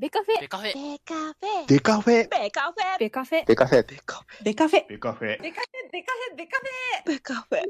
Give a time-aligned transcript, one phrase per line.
[0.00, 0.40] ベカフェ。
[0.40, 0.72] ベカフェ。
[0.72, 1.66] ベカフェ。
[1.66, 2.28] デカフェ。
[2.28, 2.98] ベカフェ。
[3.00, 3.44] ベカフェ。
[3.44, 3.84] デカフェ。
[3.84, 4.36] デカフェ。
[4.44, 4.88] ベカフェ。
[4.88, 5.42] ベカフェ。
[5.42, 7.08] ベカフェ、ベカフェ、ベカフェ。
[7.10, 7.62] ベカフェ。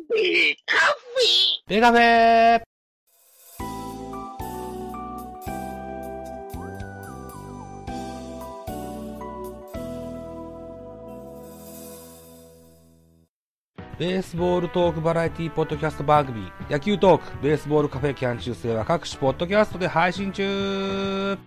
[1.68, 2.62] ベカフェ。
[13.98, 21.38] ベースボールトークバラエティポッドキャスト番組、野球トーク、ベースボールカフェキャン中世は各種ポッドキャストで配信中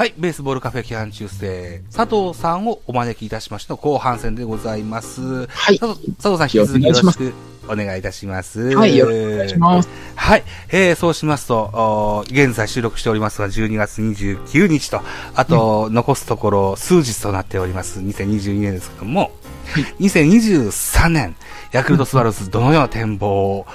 [0.00, 5.46] はい、ベースボールカフェキャン中世、佐藤さんをお招きいたしましての後半戦でございます。
[5.46, 5.78] はい。
[5.78, 7.34] 佐藤佐藤さん、引き続きよろしく
[7.68, 8.74] お願いいたします。
[8.74, 9.90] はい、よろしくお願いします。
[10.16, 10.44] はい。
[10.70, 15.02] えー、そうしますと、お現在収録しておりますが、12月29日と、
[15.34, 18.00] あと、残すところ数日となっております。
[18.00, 19.32] 2022年ですけども、
[20.00, 21.36] 2023年、
[21.72, 23.66] ヤクルトスワローズ、どのような展望を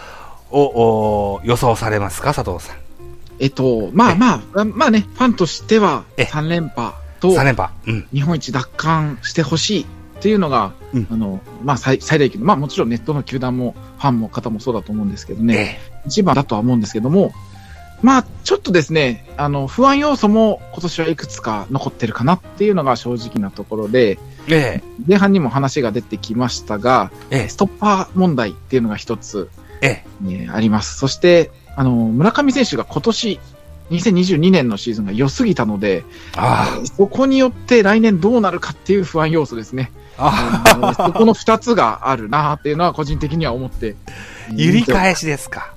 [0.59, 2.77] お予想されますか、佐藤さん？
[3.39, 7.69] えっと、まあまあ、まあね、ファンとしてはえ3連覇と3連覇。
[7.87, 8.07] うん。
[8.13, 9.85] 日本一奪還してほしいっ
[10.21, 11.07] ていうのが、うん。
[11.11, 16.01] あの、まあ最最大級の、まあもちろんネットの球団もファンも方もそうだと思うんですけどね、え。
[16.05, 17.33] 一番だとは思うんですけども、
[18.01, 24.83] まあちょっとですね、あの、不安要素も今年はいくつか残ってるかなっていうのが正直なところで、ええ。
[25.05, 27.49] 前半にも話が出てきましたが、ええ。
[27.49, 29.49] ストッパー問題っていうのが一つ、
[29.81, 30.97] ええねあります。
[30.97, 33.39] そして、あの、村上選手が今年、
[33.91, 36.03] 2022年のシーズンが良すぎたので、
[36.35, 39.91] あそこによって来年どうなるかっていう不安要素ですね。
[40.17, 43.95] あ、そこの二つがあるなっていうのは個人的には思って。
[44.55, 45.73] 揺り返しですか。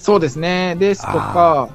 [0.00, 0.76] そうですね。
[0.78, 1.68] ですとか、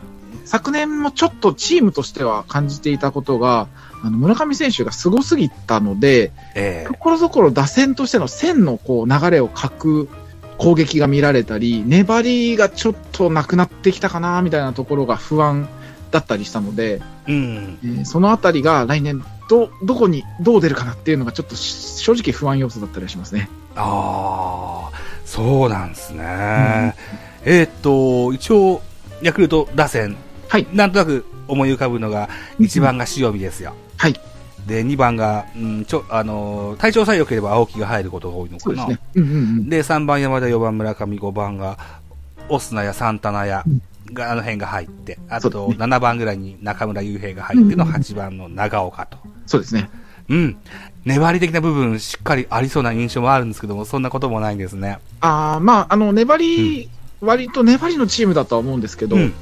[0.44, 3.68] 昨年もちょっとチームとしては感じていたことが、
[4.04, 10.10] あの村上選手がすごすぎたので、えところどころ打線としての線のこう流れを欠く
[10.58, 15.68] 攻撃が見られたり、粘りがちょっとなくなってきたかなみたいなところが不安
[16.12, 17.80] だったりしたので、えうん。
[17.84, 23.50] えーそのあたりが来年ど、どこにどう出るかなっていうのがちょっとし正直不安要素だったりはしますね。
[23.76, 26.96] ああ、そうなんですね。
[27.44, 28.82] えーっと、一応、
[29.22, 30.18] ヤクルト打線、
[30.48, 33.74] はいなんとなく思い浮かぶのが、1番が塩見ですよ。
[33.98, 34.20] はい。
[34.68, 38.76] で、2番が、うん、ちょ、あのー、体調さえ良ければ青木が入ることが多いのかな。
[38.76, 39.00] ですね。
[39.16, 39.70] うんうんうん。
[39.70, 41.78] で、3番山田、4番村上、5番が、
[42.50, 49.18] オスナやサンタナやうん、が、あの辺が入って、あと、そうですね7番ぐらいに中村悠平が入ってのうんうんうん8番の長岡と。
[49.46, 49.90] そうですね。
[50.30, 50.58] うん。
[51.06, 55.00] 粘り的な部分、しっかりありそうな印象もあるんですけども、そんなこともないんですね。
[55.22, 56.90] ああ、まあ、あの、粘り、
[57.22, 59.34] 割と粘りのチームだとは思うんですけど、うん。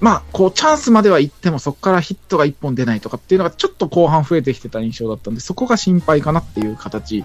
[0.00, 7.24] まあ、こう、チャンスまでは行っても、そこからヒットが1本出ないとかっていうのが、ちょっと後半増えてきてた印象だったんで、そこが心配かなっていう形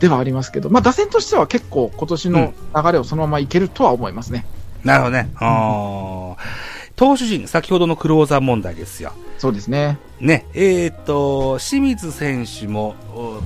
[0.00, 4.44] ではありますけど、まあ、打線としては結構今年の流れをそのままいけるとは思いますね。
[4.82, 5.30] なるほどね。
[5.36, 9.12] あー投手陣、先ほどのクローザー問題ですよ。
[9.38, 9.98] そうですね。
[10.20, 12.94] ね、えーっと、清水選手も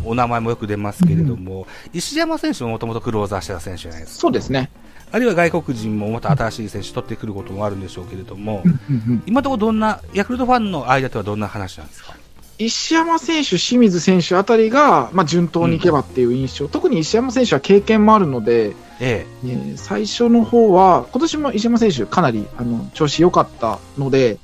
[0.04, 4.20] お、お名前もよく出ますけれども、石山選手ももともとクローザーしてた選手じゃないですか。
[4.20, 4.70] そうですね。
[5.16, 12.14] あるいは外国人もまた新しい選手取ってくることもあるんでしょうけれども、うんうん今のところどんな、ヤクルトファンの間ではどんな話なんですか？
[12.58, 19.46] 石山選手、清水選手あたりが、まあ、順当にいけばっていう印象、特に石山選手は経験もあるので、ええ。
[19.46, 24.38] ー最初の方は、今年も石山選手、かなりあの調子良かったので、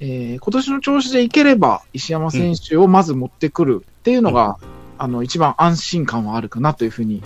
[0.00, 4.58] えー今年の調子でいければ、石山選手をまず持ってくるっていうのが、
[4.98, 7.22] あの一番安心感はあるかなというふうに、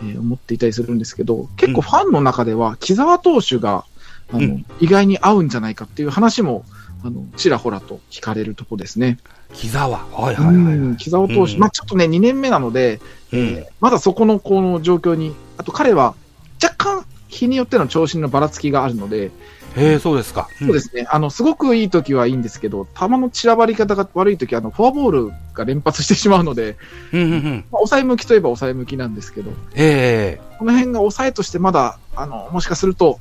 [0.00, 3.84] えー思っていたりするんですけど、結構ファンの中では、木澤投手が
[4.32, 6.64] あの、うん意外に合うんじゃないかっていう話も、
[7.04, 9.18] あのちらほらと聞かれるとこですね。
[9.52, 9.98] 木沢。
[9.98, 10.96] はいはいはい。
[10.96, 13.00] 木澤投手、うんまあちょっとね、2年目なので、
[13.32, 16.14] うんえーまだそこのこの状況に、あと彼は
[16.62, 19.30] 若干日によっての調子のばらつきがあるので、
[19.76, 20.48] へえ、そうですか。
[20.58, 26.76] そうですね、あの、すごくいい時はいいんですけど、球の散らばり方が悪い時は、あの、フォアボールが連発してしまうので、
[27.12, 27.20] うん。
[27.20, 27.42] うんうんうん。
[27.42, 33.18] まあ、抑え向きといえば抑え向きなんですけど、ええこの辺が抑えとしてまだ、あの、もしかすると、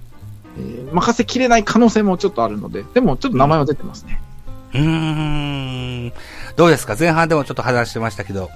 [0.58, 4.22] えー任せきれない可能性もちょっとあるので、でもちょっと名前は出てますね。
[4.74, 6.14] うーん。
[6.56, 6.96] どうですか？
[6.98, 8.50] 前半でもちょっと話してましたけど、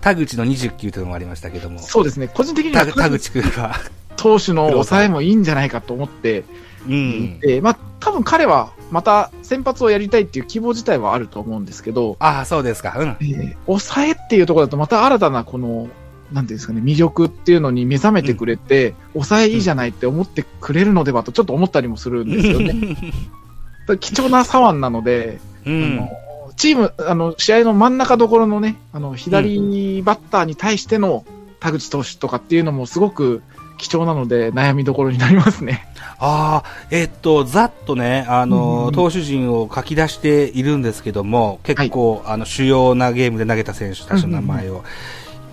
[0.00, 3.74] 田口の29というのもありましたけども、そうですね、個人的には田田口くんは、
[4.20, 6.44] 投手の抑えもいいんじゃないかと思って、
[6.86, 7.40] うん。
[7.40, 12.94] で、まあ、多分彼はまた先発をやりたいっていう希望自体はあると思うんですけど、ああ、そうですか。
[12.98, 13.08] うん。
[13.20, 15.88] えー抑えっていうところだとまた新たなこの、
[16.32, 22.96] なんていうんですかね、魅力っていうのに目覚めてくれて、抑えいいじゃないって思ってくれるのではとちょっと思ったりもするんですよね。
[24.00, 26.10] 貴重な左腕なので、うんあの。
[26.56, 31.24] チーム、あの、試合の真ん中どころのね、あの、左バッターに対しての
[31.60, 33.42] 田口投手とかっていうのもすごく
[33.80, 35.86] 貴重なので悩みどころになりますね。
[36.18, 44.84] ああ、えっと、ざっとね、あの、うん投手陣を書き出しているんですけども、結構、あの、主要なゲームで投げた選手たちの名前を。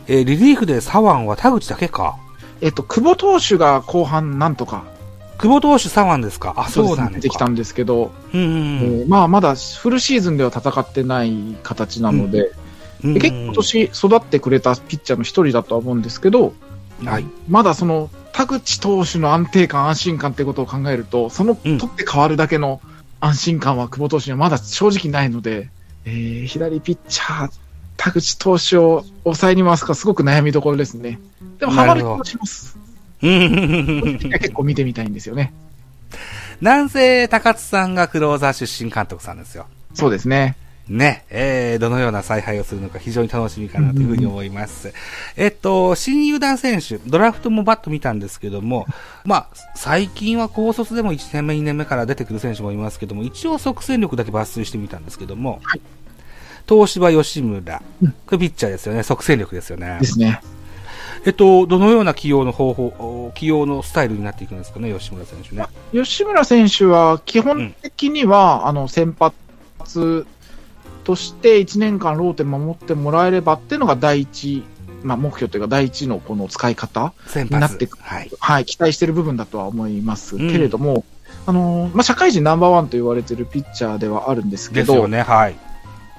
[0.07, 2.18] えーリリーフで左腕は田口だけか？
[2.62, 4.83] えっと、久保投手が後半なんとか、
[5.38, 6.53] 久保投手左腕ですか？
[6.57, 12.51] あ、そうなん出ですてきたんですけど、うんうんえーまあまだフルシーズンでは戦ってない形なので、
[13.03, 13.13] うん。
[13.13, 16.53] で結構今年育ってくれたピッチャーの一人だとは思うんですけど、
[17.03, 17.25] はい。
[17.47, 22.81] まだその田口投手の安定感、安心感ってことを考えると、そのうん取って変わるだけの
[23.19, 25.69] 安心感は久保投手にはまだ正直ないので、
[26.06, 27.51] えー左ピッチャー、
[27.97, 31.19] 田口投手を抑えに回すかすごく悩みどころですね。
[31.59, 32.77] でもハマる気もします。
[33.21, 35.53] うん結構見てみたいんですよね。
[36.62, 39.65] なんせ、高津さんがクローザー出身監督さんですよ。
[39.94, 40.56] そうですね。
[40.89, 44.93] ね、えー、どのような采配をするのか非常に楽しみかなというふうに思います。
[45.35, 48.85] えっと、新入団選手、ドラフトもバッと見たんですけども、
[49.25, 55.81] まあ、最近は高卒でも1年目、2年目から出てくる選手もいますけども、一応即戦力だけ抜粋してみたんですけども、はい
[56.67, 60.05] 東芝吉村、うんこれピッチャーですよね、即戦力ですよねで。
[60.05, 60.41] すね。
[61.25, 65.65] えっと、どのような起用の方法、起用のスタイルになっていくんですかね、吉村選手ね。
[65.93, 70.27] 吉村選手は基本的には、あの先発
[71.07, 74.65] として1年間ローテ守ってもらえればっていうのが第一、
[75.04, 77.13] まあ、目標というか第一のこの使い方。
[77.33, 78.30] になっていくはい。
[78.38, 81.06] はい、期待してる部分だとは思いますうんけれども、
[81.45, 85.56] あのーまあ、社会人ナンバーワンと言われてるピッチャーではあるんですけど、ですよね、はい。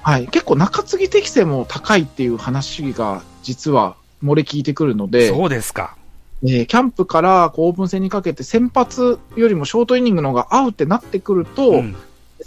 [0.01, 5.97] はい、結構中継ぎ適性も高いっていう話が実は漏れ聞いてくるので、そうですか。
[6.41, 11.95] えーキャンプからこうオープン戦にかけて先発よりもショートイニングの方が合うってなってくると、うん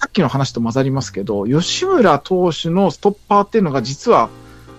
[0.03, 4.31] さっきの話と混ざりますけど、吉村投手のストッパーっていうのが実は、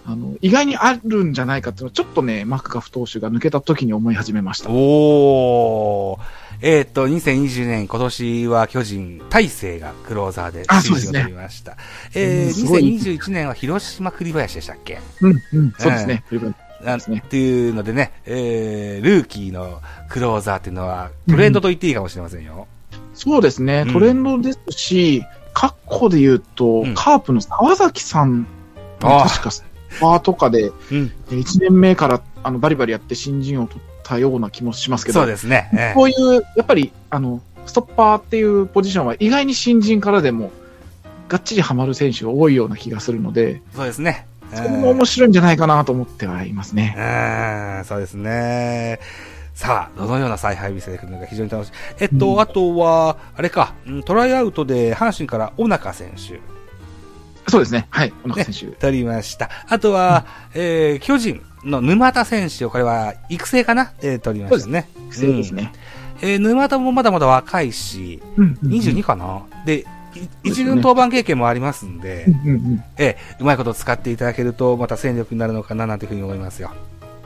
[0.06, 4.70] あの、意外にあるんじゃないかっていうのは、ちょっとね、マクガフ投手が抜けた時に思い始めました。
[4.70, 6.20] おー。
[6.62, 11.78] えっ、と、2020年、今年は巨人、大勢がクローザーで新人をあそうですね取りました。
[12.16, 15.00] えー、うんすごい2021年は広島栗林でしたっけ？
[15.22, 16.26] うん、うん、そうですね。
[16.84, 19.80] なんですねっていうのでね、えー、ルーキーの
[20.10, 22.68] クローザーっていうのはトレンドと言っていいかもしれませんよ。
[23.14, 23.90] そうですねう。
[23.90, 25.24] んトレンドですし、
[25.54, 28.48] 過去で言うと、うんカープの沢崎さん、
[29.00, 29.64] 確かス
[30.00, 31.12] パーとかで、うん。
[31.30, 35.70] 1年目からあのバリバリやって新人を取ったような気もしますけど、そうですね。
[35.74, 40.52] えーこういう、やっぱり、あの、ストッパーっていうポジションは意外に新人からでも、
[41.30, 44.28] がっちりハマる選手が多いような気がするので、そうですね。
[44.52, 46.96] えそれも面白いんじゃないかなと思ってはいますね。
[46.98, 49.00] うん、そうですね。
[49.54, 51.72] さあ、どのような采配見せてくるのか非常に楽しい。
[52.00, 56.40] えっと、うんあとは、あれか、うんトライアウトで阪神から小中選手、
[57.48, 57.88] そうですね。
[57.90, 58.14] はい。
[58.24, 58.76] 小中選手。
[58.78, 59.50] 取りました。
[59.68, 63.94] あとは、えー、巨人の沼田選手を、これは育成かな？
[64.02, 64.90] えー、取りましたね。
[65.08, 65.72] 育成ですね。
[66.22, 68.58] えー、沼田もまだまだ若いし、うん。
[68.64, 69.44] うん22かな？
[69.66, 69.86] で、
[70.44, 76.72] 一軍登板経験もありますんで、うんうんうんえー、うまいこと使っていただけると、また戦力になるのかななんていうふうに思いますよ。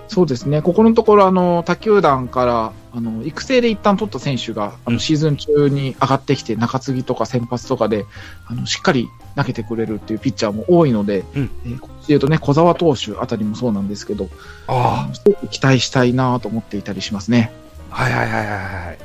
[0.08, 0.62] そうですね。
[0.62, 8.06] ここのところ、あの、他球団から、あの、育成で一旦取った選手が、あうんの、シーズン中に上がってきて、中継ぎとか先発とかで、
[8.48, 14.30] あの、しっかり投げてくれるっていうピッチャーも多いので、うんえーこっちで言うとね、小沢投手あたりもそうなんですけど、
[14.68, 17.52] あすごく期待したいなと思っていたりしますね。
[17.92, 18.98] あ、はいはいはいはいはい。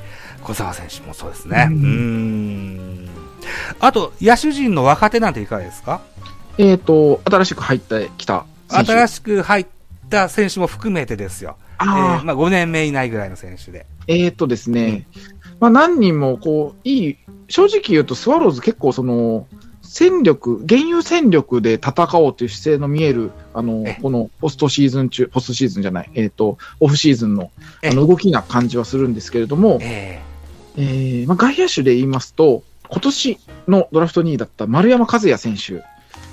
[0.45, 1.67] 小沢選手もそうですね。
[1.69, 1.87] ううんー
[3.07, 3.09] ん。
[3.81, 6.01] あと、野手陣の若手なんていかがですか？
[6.59, 8.93] えっ、と、新しく入ってきた選手。
[8.93, 9.67] 新しく入っ
[10.13, 11.57] た選手も含めてですよ。
[11.59, 12.25] えあー。
[12.25, 13.87] まあ5年目以内ぐらいの選手で。
[14.07, 15.07] えっ、とですね、
[15.59, 17.17] まあ何人もこう、いい、
[17.49, 19.47] 正直言うとスワローズ結構その、
[19.83, 27.51] 戦力、現有戦力で戦おうという姿勢の見える、あのえ、このポストシーズン中、ポストシーズンじゃない、えっ、と、オフシーズンの、
[27.83, 30.23] えあの、動きな感じはするんですけれども、え
[30.77, 30.81] え。
[30.81, 33.39] ーまあ外野手で言いますと、今年
[33.69, 35.83] のドラフト2位だった丸山和也選手、ー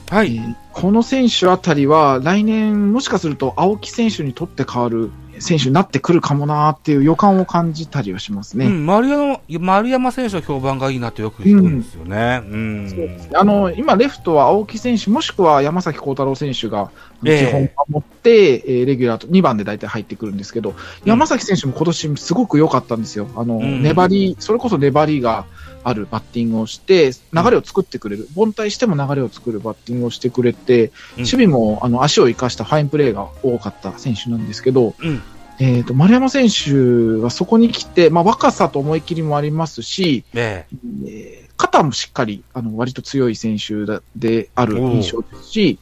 [0.10, 0.38] はい。
[0.38, 8.68] えーこの選手あたりは、来年、もしかすると青木選手にとって変わる選手になってくるかもなーっていう予感を感じたりはしますね。
[8.68, 12.42] うん、丸山、丸山選手の評判がいいなってよく聞くんですよね。
[12.46, 12.89] うん。
[12.89, 16.92] そうあの今、レフトは青木選手、もしくは山崎幸太郎選手が
[17.25, 23.28] ええ基本守って、えーレギュラーと2番で大体入ってくるんですけど、山崎選手も今年すごく良かったんですよ。
[23.36, 25.46] あの、うん粘り、それこそ粘りが
[25.83, 30.91] あるバッティングをして、流れを作ってくれる、凡退しても流れを作るバッティングをしてくれて、うん。
[31.17, 35.21] 守備もあの足を生かしたファインプレーが多かった選手なんですけど、うん。
[35.59, 40.65] えっ、と、丸山選手はそこに来て、まあ、若さと思い切りもありますし、え
[41.05, 41.45] え。
[41.45, 45.79] ー肩もしっかり、あの、割と強い選手だである印象ですし、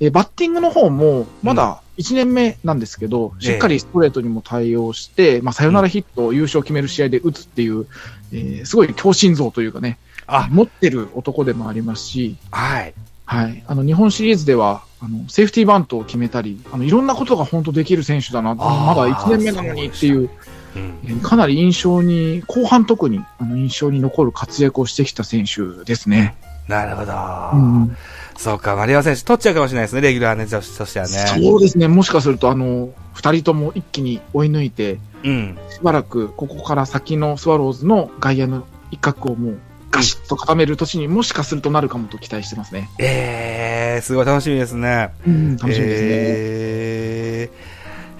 [0.00, 7.86] えーバッティングの方も、まだ1 1年目なんですけど、しっかりストレートにも対応して、まあ、サヨナラヒットを優勝を決める試合で打つっていう、
[8.32, 12.94] えーすごい強心臓というかね、あ、持ってる男でもありますし、はい。
[13.24, 13.64] はい。
[13.66, 20.30] あの、日本シリーズでは、あの、セーフティーバントを決めたり、あの、いろんなことが本当できる選手だな、まだ1年目なのにっていう、
[20.76, 20.98] うん。
[21.04, 26.36] えーかなり印象に、後半特に、あの、印象に残る活躍をしてきた選手ですね。
[26.68, 27.12] なるほど。
[27.54, 27.96] うん。
[28.36, 31.12] そうか、丸山選手取っちゃうかもしれないですね、レギュラーね、女子としてはね。
[31.12, 31.88] そうですね。
[31.88, 35.58] もしかすると、あの、二人とも一気に追い抜いて、うん。
[35.70, 39.58] しばらくここから先のスワローズの外野の一角をもう
[39.90, 42.90] ガシッと固める年にもしかするとなるかもと期待してますね。
[42.98, 45.12] えー、すごい楽しみですね。
[45.26, 46.08] うん、楽しみですね。
[46.08, 47.50] え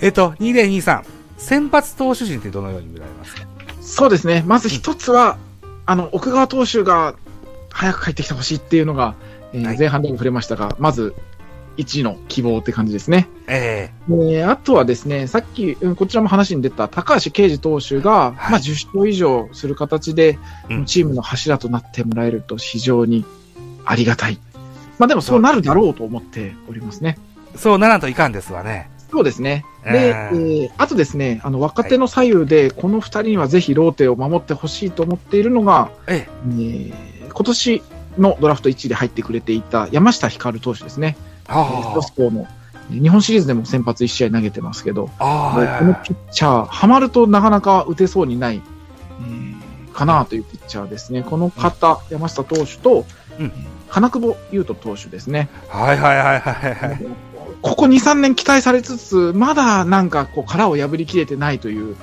[0.01, 1.03] ー、えっと、2023、
[1.39, 3.43] 先発投手陣ってどのように見られますか？
[3.81, 4.45] そうですね。
[4.47, 5.39] まず一つは、
[5.87, 7.15] あの、奥川投手が
[7.73, 9.15] 早く帰ってきてほしいっていうのが、
[9.53, 11.15] えーはい前半でも触れましたが、まず、
[11.77, 13.29] 一の希望って感じですね。
[13.47, 20.39] ええーあとはですね、さっき、うんこちらも話に出た高橋奎二投手が、はいまあ、10勝以上する形で、
[20.71, 23.25] うんチームの柱となってもらえると非常に
[23.85, 24.39] ありがたい。
[24.99, 27.19] まあでもそうなるだろうと思っておりますね。
[27.55, 28.91] ー、そうならんといかんですわね。
[29.11, 29.65] そうですね。
[29.85, 37.83] で、ええーーあとですね、あの、若手の左右で、この二人にはぜひローテを守ってほしいと思っているのが、ええー今年
[38.19, 41.17] のドラフト1位で入ってくれていた山下光投手ですね。
[41.49, 42.47] ロスコーの
[42.91, 49.63] 日本シリーズでも先発1試合投げてますけど、このピッチャー、ハマるとなかなか打てそうにない、えー
[49.93, 51.23] かなというピッチャーですね。
[51.23, 53.05] この方、山下投手と、
[53.39, 53.53] うんえー
[53.93, 55.51] 金久保優斗投手ですね。
[55.69, 57.07] はいはいはいはいはい。
[57.61, 61.97] ここ2、3年期待されつつ、まだなんかこう殻を破りきれてないという、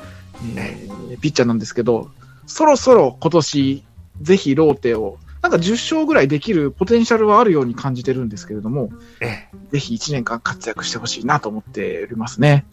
[0.56, 2.12] えーピッチャーなんですけど、
[2.46, 3.84] そろそろ今年、
[4.22, 8.90] ぜひローテを、なんか10勝ぐらいできるポテンシャルはあるように感じてるんですけれども、
[9.22, 12.66] えぜひ1年間活躍してほしいなと思っておりますね。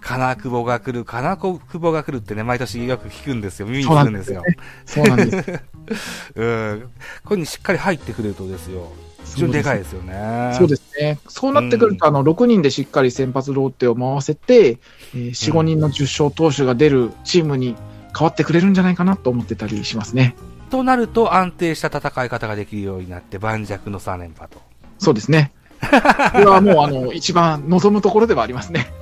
[0.00, 3.66] 金久保が来る、金久保が来るってね、毎年よく聞くんですよ。
[3.66, 4.42] 耳にするんですよ。
[4.84, 5.60] そうなんです。
[6.34, 6.88] うん。
[7.24, 8.92] これにしっかり入ってくれるとですよ。
[9.24, 10.54] 非常にでかいですよね。
[10.56, 11.18] そうですね。
[11.28, 14.78] そうなってくると、あの、6人でしっかり先発ローテを回せて、
[15.14, 17.76] えー4、5人の10勝投手が出るチームに
[18.16, 20.34] 変わってくれるんじゃないかなと思ってたりしますね。
[20.68, 24.60] となると安定した戦い方ができるようになって、盤石の3連覇と。
[24.98, 25.52] そうですね。
[25.80, 28.92] これはもう、あの、一番望むところではありますね。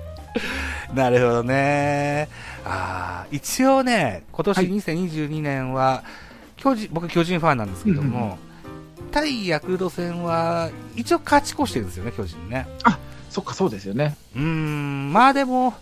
[0.94, 2.28] なるほどね。
[2.64, 6.04] ああ、一応ね、今年はい2022年は、
[6.56, 8.38] 巨人、僕巨人ファンなんですけども、
[9.10, 12.66] 対ヤクルト戦は、一応勝ち越してるんですよね、巨人ね。
[13.30, 14.16] そっか、そうですよね。
[14.34, 15.74] うーん、まあでも、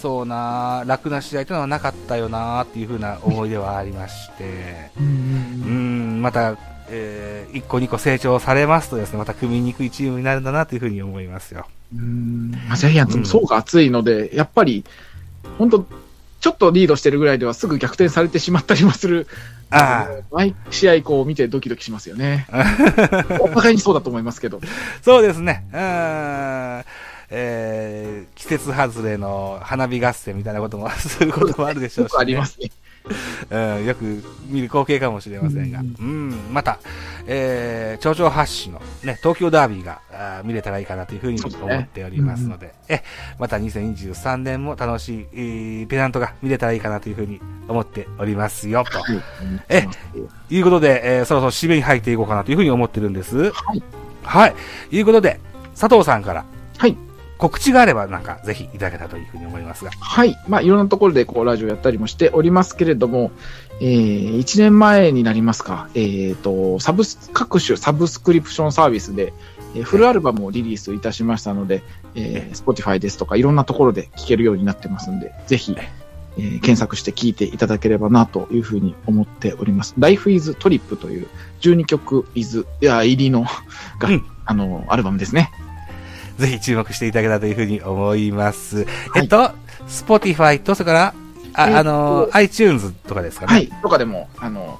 [0.00, 6.56] そうな、楽な試合というのはなかったよなっていうふうな思い出はありまして、うんまた、
[6.88, 11.66] えー、1個2個成長されますとですね、また組みにくいチームになるんだなというふうに思いますよ。
[11.94, 14.84] うんまあジャイアンツも層が厚いので、やっぱり、
[15.58, 15.86] 本当
[16.40, 19.26] ちょっとリードしてるぐらいではすぐ逆転されてしまったりもする。
[19.68, 22.46] あ毎試合こう見てドキドキしますよね。
[23.40, 24.60] お互いにそうだと思いますけど。
[25.02, 25.66] そうですね。
[25.72, 26.84] うーん。
[27.30, 32.14] えー、季節外れの花火合戦みたいなこともすることもあるでしょうし、ね。
[32.14, 32.70] よくありますね。
[33.50, 34.04] うん、よく
[34.48, 35.80] 見る光景かもしれませんが。
[35.80, 36.78] ううんん、また、
[37.26, 43.02] えー、町長発信のね、東京ダービーがあー見れたらいいかなというふうに思っておりますので、え、
[43.38, 48.98] また2023年も楽しい、えーペナントが見れたらいいかなというふうに思っておりますよ、と
[49.68, 49.86] え
[50.50, 53.52] いうことで、えーそろそろ締めに入っていこうかなというふうに思ってるんです。
[53.52, 53.82] はい。
[54.22, 54.54] はい。
[54.90, 55.38] いうことで、
[55.78, 56.55] 佐藤さんから、はい。
[57.38, 59.90] 告知があればなんかぜひいただけたらというふうに思いますが。
[60.00, 60.36] はい。
[60.48, 63.30] まあ、いろんなところでこう、ラジオやったりもしておりますけれども、
[63.80, 69.32] えー、1年前になりますか、えっ、と、サブス、各種サブスクリプションサービスで、
[69.74, 71.82] えーフルアルバムをリリースいたしましたので、
[72.14, 79.94] えー、Spotify ですとかいろんなところで聴けるようになってますんで、ぜひ、えー検索して聴いていただければなというふうに思っております。
[79.98, 81.28] Life is Trip という
[81.62, 83.46] 12曲 is、いや、入りの、
[83.98, 85.50] が、うんあの、アルバムですね。
[86.38, 88.78] ぜひ注目していただけたらというふうに思います。
[88.78, 89.50] はいえっと、
[89.88, 91.14] Spotify と、それから、
[91.54, 93.52] あ、えあの、iTunes とかですかね。
[93.52, 93.68] はい。
[93.82, 94.78] とかでも、あの、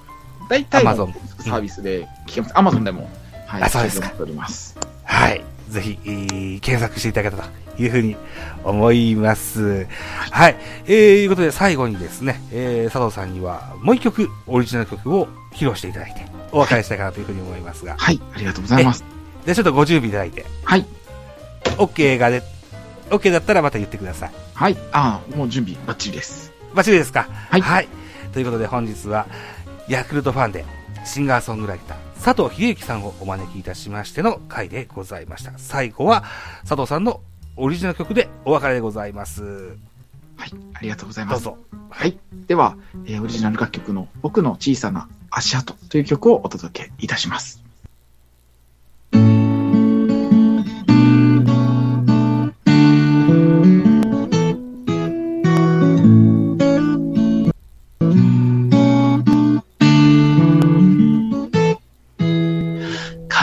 [0.48, 2.54] 大体の Amazon サービスで聞けます。
[2.54, 3.10] Amazon でも、
[3.46, 3.62] はい。
[3.62, 4.76] あそうですか聞けております。
[5.04, 5.42] はい。
[5.68, 8.16] ぜひ、えー検索していただけたらというふうに
[8.64, 9.86] 思います。
[10.30, 10.56] はい。
[10.86, 17.96] えー、いうことで最後にですね、えー、佐藤さんにはもう一曲、オリジナル曲を披露していただいて、お別れしたいかなというふうに思いますが。
[17.96, 18.20] はい。
[18.34, 19.04] ありがとうございます。
[19.44, 20.84] で、ちょっとご準備いただいて、はい。
[21.78, 22.42] OK がで、
[23.10, 24.32] OK だったらまた言ってください。
[24.54, 24.76] はい。
[24.92, 26.52] ああ、もう準備バッチリです。
[26.74, 27.28] バッチリですか？
[27.50, 27.88] はい
[28.32, 29.26] ということで本日は、
[29.88, 30.64] ヤクルトファンで、
[31.04, 35.52] シンガーソングライター、佐藤秀幸さんをお招きいたしましての回でございました。
[35.56, 36.24] 最後は、
[36.62, 37.20] 佐藤さんの
[37.56, 39.42] オリジナル曲でお別れでございます。
[40.36, 40.52] はい。
[40.74, 41.44] ありがとうございます。
[41.44, 41.58] どうぞ。
[41.88, 42.18] はい。
[42.46, 47.62] では、えーオリジナル楽曲の僕の小さな足跡という曲をお届けいたします。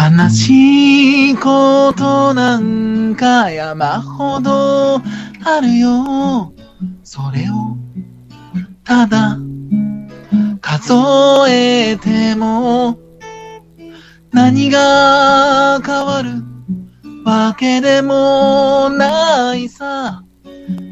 [0.03, 5.01] 悲しいことなんか山ほど
[5.45, 6.53] あるよ。
[7.03, 7.77] それを
[8.83, 9.37] ただ
[10.59, 10.93] 数
[11.49, 12.99] えても
[14.31, 16.31] 何が変わる
[17.23, 20.21] わけでもないさ。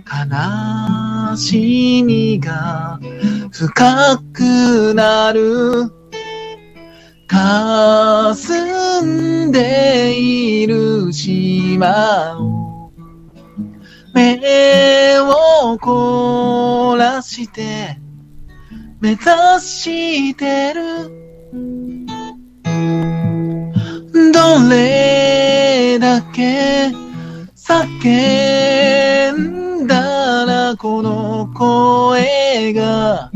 [0.07, 2.97] 悲しみが
[3.51, 6.00] 深くなる。
[7.31, 12.91] 霞んでいる島を
[14.13, 17.97] 目を凝らして
[18.99, 19.21] 目指
[19.61, 21.09] してる。
[24.33, 26.91] どれだけ
[27.55, 33.31] 叫んだらこの声が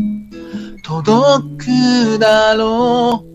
[0.83, 3.34] 届くだろう。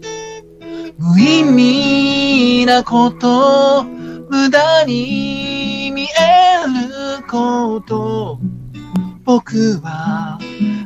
[1.01, 6.07] 無意味なこと、無駄に見え
[7.19, 8.39] ること、
[9.25, 10.39] 僕は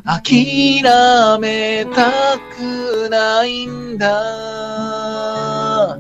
[0.05, 0.85] 諦
[1.41, 5.99] めたくないんだ。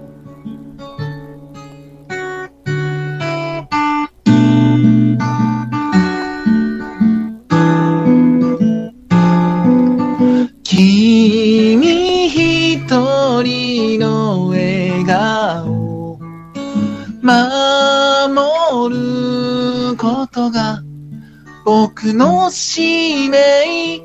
[22.05, 24.03] 僕の使命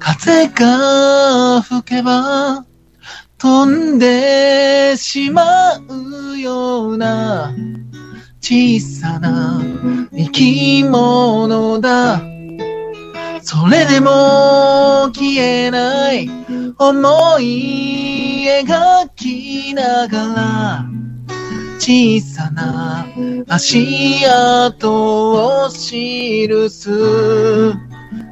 [0.00, 2.66] 風が吹けば
[3.38, 7.54] 飛んでしまうような
[8.40, 9.62] 小さな
[10.10, 12.20] 生き物だ。
[13.42, 16.28] それでも消えない
[16.78, 21.05] 思い描きながら
[21.78, 23.06] 小さな
[23.48, 27.72] 足跡を記す。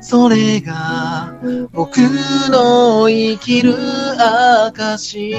[0.01, 1.35] それが
[1.73, 1.99] 僕
[2.51, 3.75] の生きる
[4.21, 5.35] 証。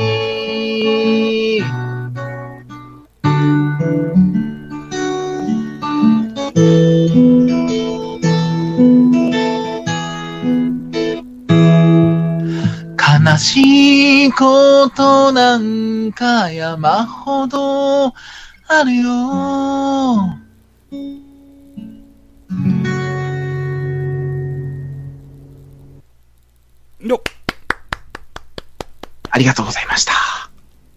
[13.36, 18.14] 悲しいことなんか山ほどあ
[18.86, 19.10] るよ。
[27.02, 27.22] よっ
[29.30, 30.14] ありがとうございました。